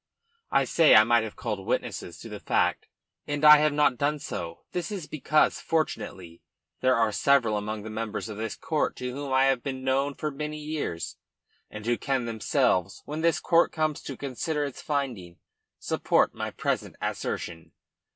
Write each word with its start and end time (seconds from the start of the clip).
I 0.49 0.63
say 0.65 0.95
I 0.95 1.03
might 1.03 1.21
have 1.23 1.35
called 1.35 1.63
witnesses 1.63 2.17
to 2.21 2.29
that 2.29 2.41
fact 2.47 2.87
and 3.27 3.45
I 3.45 3.57
have 3.59 3.71
not 3.71 3.99
done 3.99 4.17
so. 4.17 4.63
This 4.71 4.91
is 4.91 5.05
because, 5.05 5.59
fortunately, 5.61 6.41
there 6.79 6.95
are 6.95 7.11
several 7.11 7.55
among 7.55 7.83
the 7.83 7.91
members 7.91 8.27
of 8.27 8.37
this 8.37 8.55
court 8.55 8.95
to 8.95 9.11
whom 9.13 9.31
I 9.31 9.43
have 9.45 9.61
been 9.61 9.83
known 9.83 10.15
for 10.15 10.31
many 10.31 10.57
years, 10.57 11.17
and 11.69 11.85
who 11.85 11.99
can 11.99 12.25
themselves, 12.25 13.03
when 13.05 13.21
this 13.21 13.39
court 13.39 13.71
comes 13.71 14.01
to 14.01 14.17
consider 14.17 14.63
its 14.65 14.81
finding, 14.81 15.37
support 15.77 16.33
my 16.33 16.49
present 16.49 16.95
assertion. 16.99 17.71